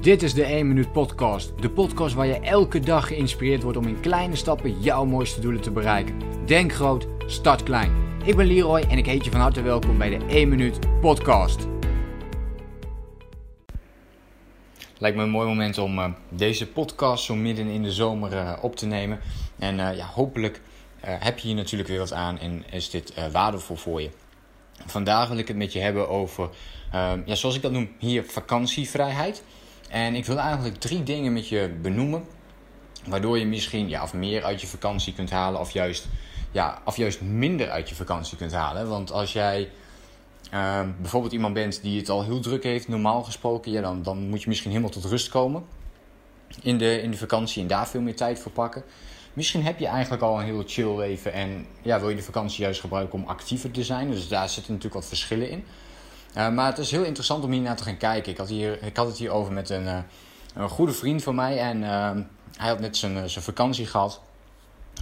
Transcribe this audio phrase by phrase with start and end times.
[0.00, 1.52] Dit is de 1 Minuut Podcast.
[1.62, 5.60] De podcast waar je elke dag geïnspireerd wordt om in kleine stappen jouw mooiste doelen
[5.60, 6.14] te bereiken.
[6.46, 7.92] Denk groot, start klein.
[8.24, 11.66] Ik ben Leroy en ik heet je van harte welkom bij de 1 Minuut Podcast.
[14.98, 18.52] Lijkt me een mooi moment om uh, deze podcast zo midden in de zomer uh,
[18.62, 19.20] op te nemen.
[19.58, 20.60] En uh, ja, hopelijk
[21.00, 24.10] heb je hier natuurlijk weer wat aan en is dit waardevol voor je.
[24.86, 26.48] Vandaag wil ik het met je hebben over,
[27.24, 29.42] ja, zoals ik dat noem, hier vakantievrijheid.
[29.90, 32.24] En ik wil eigenlijk drie dingen met je benoemen.
[33.06, 35.60] Waardoor je misschien ja, of meer uit je vakantie kunt halen.
[35.60, 36.08] Of juist,
[36.50, 38.88] ja, of juist minder uit je vakantie kunt halen.
[38.88, 39.70] Want als jij
[40.54, 43.72] uh, bijvoorbeeld iemand bent die het al heel druk heeft, normaal gesproken.
[43.72, 45.64] Ja, dan, dan moet je misschien helemaal tot rust komen.
[46.62, 48.82] In de, in de vakantie en daar veel meer tijd voor pakken.
[49.32, 52.62] Misschien heb je eigenlijk al een heel chill leven en ja, wil je de vakantie
[52.62, 54.10] juist gebruiken om actiever te zijn.
[54.10, 55.64] Dus daar zitten natuurlijk wat verschillen in.
[56.36, 58.32] Uh, maar het is heel interessant om hier naar te gaan kijken.
[58.32, 59.98] Ik had, hier, ik had het hier over met een, uh,
[60.54, 61.58] een goede vriend van mij.
[61.58, 62.10] En uh,
[62.56, 64.20] hij had net zijn, zijn vakantie gehad.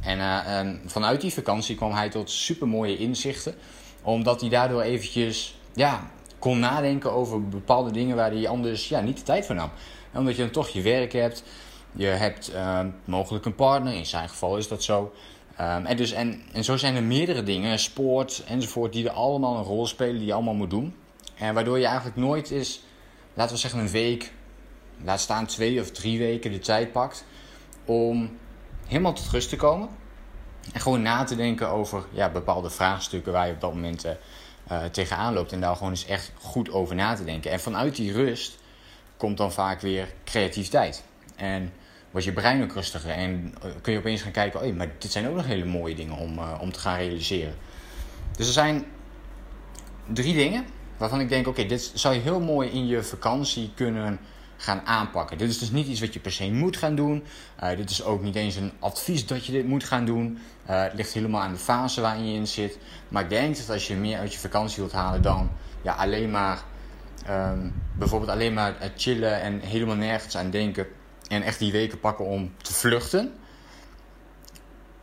[0.00, 3.54] En vanuit die vakantie kwam hij tot super mooie inzichten.
[4.02, 9.16] Omdat hij daardoor eventjes ja, kon nadenken over bepaalde dingen waar hij anders ja, niet
[9.16, 9.70] de tijd voor nam.
[10.14, 11.42] Omdat je dan toch je werk hebt.
[11.92, 12.52] Je hebt
[13.04, 13.94] mogelijk een partner.
[13.94, 15.12] In zijn geval is dat zo.
[15.56, 19.64] En, dus, en, en zo zijn er meerdere dingen, sport enzovoort, die er allemaal een
[19.64, 20.94] rol spelen, die je allemaal moet doen.
[21.34, 22.82] En waardoor je eigenlijk nooit eens,
[23.34, 24.32] laten we zeggen een week,
[25.04, 27.24] laat staan twee of drie weken de tijd pakt
[27.84, 28.38] om
[28.86, 29.88] helemaal tot rust te komen.
[30.72, 34.84] En gewoon na te denken over ja, bepaalde vraagstukken waar je op dat moment uh,
[34.84, 35.52] tegenaan loopt.
[35.52, 37.50] En daar gewoon eens echt goed over na te denken.
[37.50, 38.58] En vanuit die rust
[39.16, 41.04] komt dan vaak weer creativiteit.
[41.36, 41.72] En
[42.10, 43.10] wordt je brein ook rustiger.
[43.10, 45.94] En eh, kun je opeens gaan kijken, oh, maar dit zijn ook nog hele mooie
[45.94, 47.54] dingen om, om te gaan realiseren.
[48.36, 48.84] Dus er zijn
[50.12, 50.64] drie dingen
[51.04, 54.18] waarvan ik denk, oké, dit zou je heel mooi in je vakantie kunnen
[54.56, 55.38] gaan aanpakken.
[55.38, 57.24] Dit is dus niet iets wat je per se moet gaan doen.
[57.62, 60.38] Uh, dit is ook niet eens een advies dat je dit moet gaan doen.
[60.70, 62.78] Uh, het ligt helemaal aan de fase waarin je in zit.
[63.08, 65.50] Maar ik denk dat als je meer uit je vakantie wilt halen dan
[65.82, 66.62] ja, alleen maar
[67.30, 70.86] um, bijvoorbeeld alleen maar chillen en helemaal nergens aan denken.
[71.28, 73.32] En echt die weken pakken om te vluchten.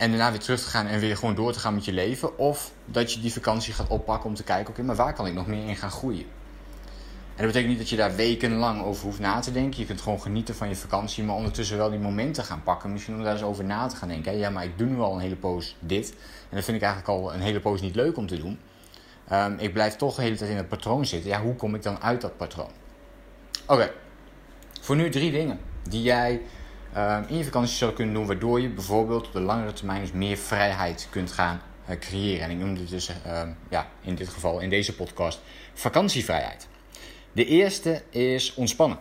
[0.02, 2.38] En daarna weer terug te gaan en weer gewoon door te gaan met je leven.
[2.38, 5.34] Of dat je die vakantie gaat oppakken om te kijken, oké, maar waar kan ik
[5.34, 6.24] nog meer in gaan groeien?
[7.34, 9.80] En dat betekent niet dat je daar wekenlang over hoeft na te denken.
[9.80, 12.92] Je kunt gewoon genieten van je vakantie, maar ondertussen wel die momenten gaan pakken.
[12.92, 14.36] Misschien om daar eens over na te gaan denken.
[14.36, 16.10] Ja, maar ik doe nu al een hele poos dit.
[16.48, 18.58] En dat vind ik eigenlijk al een hele poos niet leuk om te doen.
[19.32, 21.30] Um, ik blijf toch de hele tijd in het patroon zitten.
[21.30, 22.70] Ja, hoe kom ik dan uit dat patroon?
[23.66, 23.90] Oké,
[24.80, 25.58] voor nu drie dingen
[25.88, 26.40] die jij
[27.28, 30.36] in je vakantie zou kunnen doen, waardoor je bijvoorbeeld op de langere termijn dus meer
[30.36, 32.44] vrijheid kunt gaan uh, creëren.
[32.44, 35.40] En ik noem dit dus uh, ja, in dit geval in deze podcast
[35.74, 36.68] vakantievrijheid.
[37.32, 38.98] De eerste is ontspannen.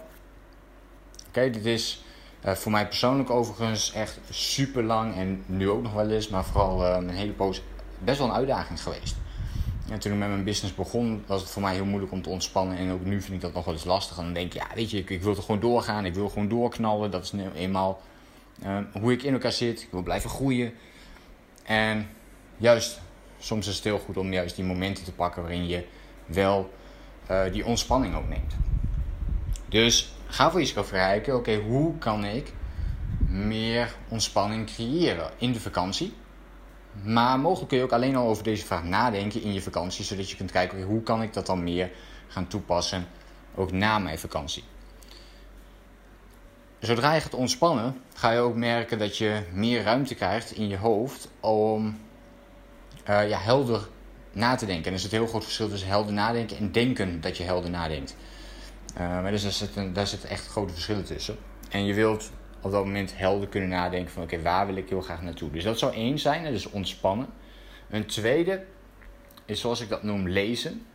[1.28, 2.03] Oké, dit is
[2.46, 6.46] uh, voor mij persoonlijk overigens echt super lang en nu ook nog wel eens, maar
[6.46, 7.62] vooral een hele poos
[8.00, 9.16] best wel een uitdaging geweest.
[9.91, 12.29] En toen ik met mijn business begon, was het voor mij heel moeilijk om te
[12.29, 12.78] ontspannen.
[12.78, 14.18] En ook nu vind ik dat nog wel eens lastig.
[14.18, 16.06] En dan denk ik, ja, weet je, ik, ik wil er gewoon doorgaan.
[16.06, 17.12] Ik wil gewoon doorknallen.
[17.12, 18.02] Dat is nu eenmaal
[18.63, 19.81] uh, hoe ik in elkaar zit.
[19.81, 20.74] Ik wil blijven groeien.
[21.63, 22.09] En
[22.57, 23.02] juist,
[23.40, 25.85] soms is het heel goed om juist die momenten te pakken waarin je
[26.25, 26.73] wel
[27.31, 28.53] uh, die ontspanning ook neemt.
[29.69, 32.53] Dus ga voor jezelf kijken, oké, hoe kan ik
[33.28, 36.13] meer ontspanning creëren in de vakantie?
[37.03, 40.29] Maar mogelijk kun je ook alleen al over deze vraag nadenken in je vakantie, zodat
[40.29, 41.91] je kunt kijken hoe kan ik dat dan meer
[42.28, 43.07] gaan toepassen,
[43.56, 44.63] ook na mijn vakantie.
[46.79, 50.78] Zodra je gaat ontspannen, ga je ook merken dat je meer ruimte krijgt in je
[50.78, 52.00] hoofd om
[53.09, 53.88] uh, ja, helder
[54.31, 54.85] na te denken.
[54.85, 57.69] En er is het heel groot verschil tussen helder nadenken en denken dat je helder
[57.69, 58.16] nadenkt.
[58.94, 61.38] Uh, maar dus daar zitten, daar zitten echt grote verschillen tussen.
[61.69, 65.01] En je wilt op dat moment helder kunnen nadenken van oké, waar wil ik heel
[65.01, 65.51] graag naartoe.
[65.51, 67.27] Dus dat zou één zijn, dus ontspannen.
[67.89, 68.63] Een tweede
[69.45, 70.85] is zoals ik dat noem lezen.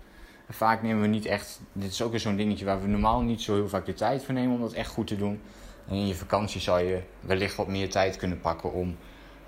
[0.49, 3.43] Vaak nemen we niet echt, dit is ook weer zo'n dingetje waar we normaal niet
[3.43, 5.41] zo heel vaak de tijd voor nemen om dat echt goed te doen.
[5.89, 8.97] En in je vakantie zou je wellicht wat meer tijd kunnen pakken om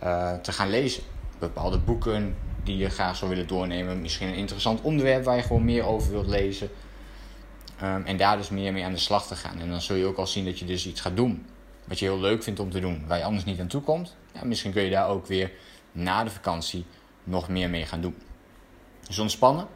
[0.02, 1.02] uh, te gaan lezen.
[1.38, 4.00] Bepaalde boeken die je graag zou willen doornemen.
[4.00, 6.70] Misschien een interessant onderwerp waar je gewoon meer over wilt lezen.
[7.82, 9.60] Um, en daar dus meer mee aan de slag te gaan.
[9.60, 11.46] En dan zul je ook al zien dat je dus iets gaat doen
[11.88, 14.16] wat je heel leuk vindt om te doen, waar je anders niet aan toe komt,
[14.32, 15.52] ja, misschien kun je daar ook weer
[15.92, 16.84] na de vakantie
[17.24, 18.16] nog meer mee gaan doen.
[19.06, 19.66] Dus ontspannen,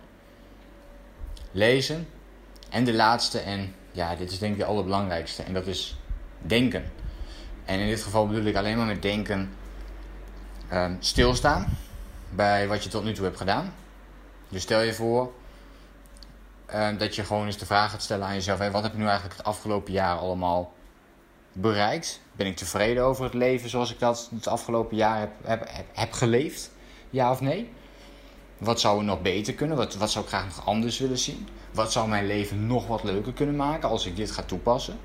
[1.50, 2.08] lezen
[2.70, 5.96] en de laatste, en ja, dit is denk ik de allerbelangrijkste, en dat is
[6.38, 6.92] denken.
[7.64, 9.50] En in dit geval bedoel ik alleen maar met denken
[10.72, 11.66] um, stilstaan
[12.30, 13.74] bij wat je tot nu toe hebt gedaan.
[14.48, 15.32] Dus stel je voor,
[16.66, 19.04] eh, dat je gewoon eens de vraag gaat stellen aan jezelf: wat heb ik nu
[19.04, 20.72] eigenlijk het afgelopen jaar allemaal
[21.52, 22.20] bereikt?
[22.32, 26.12] Ben ik tevreden over het leven zoals ik dat het afgelopen jaar heb, heb, heb,
[26.12, 26.70] geleefd?
[27.10, 27.70] Ja of nee?
[28.58, 29.76] Wat zou er nog beter kunnen?
[29.76, 31.48] Wat, wat zou ik graag nog anders willen zien?
[31.72, 34.98] Wat zou mijn leven nog wat leuker kunnen maken als ik dit ga toepassen?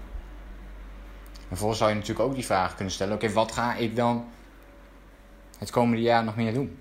[1.34, 4.26] En vervolgens zou je natuurlijk ook die vraag kunnen stellen: oké, wat ga ik dan
[5.58, 6.80] het komende jaar nog meer doen?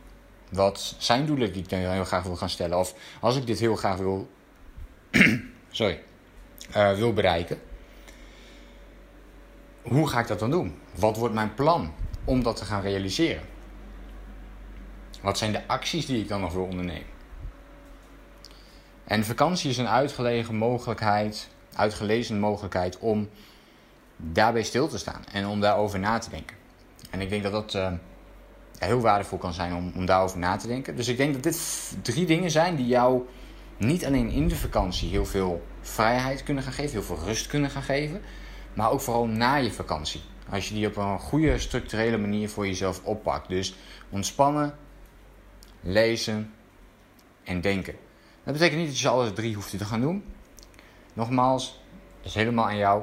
[0.50, 2.78] Wat zijn doelen die ik dan heel graag wil gaan stellen?
[2.78, 4.28] Of als ik dit heel graag wil,
[5.70, 6.02] sorry,
[6.76, 7.60] uh, wil bereiken,
[9.88, 10.74] hoe ga ik dat dan doen?
[10.94, 11.92] Wat wordt mijn plan
[12.24, 13.42] om dat te gaan realiseren?
[15.22, 17.14] Wat zijn de acties die ik dan nog wil ondernemen?
[19.04, 23.28] En vakantie is een uitgelegen mogelijkheid, uitgelezen mogelijkheid om
[24.16, 26.56] daarbij stil te staan en om daarover na te denken.
[27.10, 27.92] En ik denk dat dat uh,
[28.78, 30.96] heel waardevol kan zijn om, om daarover na te denken.
[30.96, 33.22] Dus ik denk dat dit drie dingen zijn die jou
[33.76, 37.70] niet alleen in de vakantie heel veel vrijheid kunnen gaan geven, heel veel rust kunnen
[37.70, 38.20] gaan geven,
[38.76, 40.20] maar ook vooral na je vakantie.
[40.50, 43.48] Als je die op een goede structurele manier voor jezelf oppakt.
[43.48, 43.74] Dus
[44.10, 44.74] ontspannen,
[45.80, 46.52] lezen
[47.44, 47.94] en denken.
[48.44, 50.24] Dat betekent niet dat je alle drie hoeft te gaan doen.
[51.12, 51.80] Nogmaals,
[52.16, 53.02] dat is helemaal aan jou.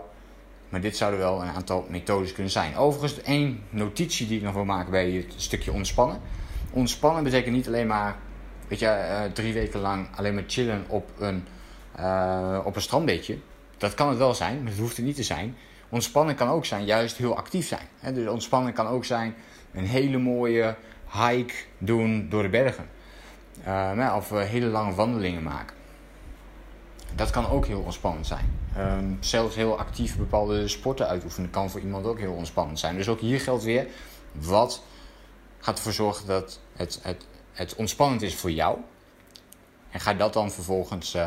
[0.69, 2.75] Maar dit zouden wel een aantal methodes kunnen zijn.
[2.75, 6.21] Overigens, één notitie die ik nog wil maken bij het stukje ontspannen.
[6.71, 8.17] Ontspannen betekent niet alleen maar,
[8.67, 11.47] weet je, uh, drie weken lang alleen maar chillen op een,
[11.99, 13.37] uh, op een strandbeetje.
[13.83, 15.57] Dat kan het wel zijn, maar dat hoeft het niet te zijn.
[15.89, 17.88] Ontspannen kan ook zijn juist heel actief zijn.
[18.00, 18.13] Hè?
[18.13, 19.35] Dus ontspannen kan ook zijn
[19.74, 20.75] een hele mooie
[21.12, 22.89] hike doen door de bergen.
[23.68, 25.75] Uh, of hele lange wandelingen maken.
[27.15, 28.59] Dat kan ook heel ontspannend zijn.
[28.75, 32.95] Ehm, zelfs heel actief bepaalde sporten uitoefenen kan voor iemand ook heel ontspannend zijn.
[32.95, 33.88] Dus ook hier geldt weer,
[34.31, 34.83] wat
[35.59, 38.77] gaat ervoor zorgen dat het, het, het ontspannend is voor jou?
[39.91, 41.18] En ga dat dan vervolgens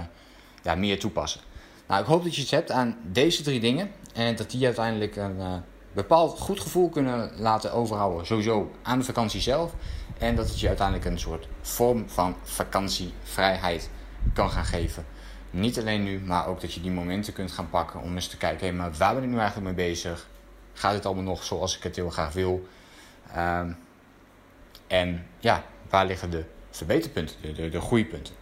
[0.63, 1.46] ja, meer toepassen.
[1.87, 3.91] Nou, ik hoop dat je iets hebt aan deze drie dingen.
[4.15, 5.55] En dat die uiteindelijk een uh,
[5.93, 8.27] bepaald goed gevoel kunnen laten overhouden.
[8.27, 9.73] Sowieso aan de vakantie zelf.
[10.19, 13.91] En dat het je uiteindelijk een soort vorm van vakantievrijheid
[14.33, 15.07] kan gaan geven.
[15.51, 18.37] Niet alleen nu, maar ook dat je die momenten kunt gaan pakken om eens te
[18.37, 20.29] kijken, hé, maar waar ben ik nu eigenlijk mee bezig?
[20.73, 22.69] Gaat het allemaal nog zoals ik het heel graag wil?
[23.33, 23.73] Ehm,
[24.87, 28.35] en ja, waar liggen de verbeterpunten, de, de, de groeipunten?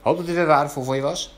[0.00, 1.37] Hoop dat dit weer waardevol voor je was.